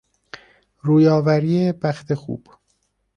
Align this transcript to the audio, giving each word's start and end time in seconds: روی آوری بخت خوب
روی 0.81 1.07
آوری 1.07 1.71
بخت 1.71 2.13
خوب 2.13 2.47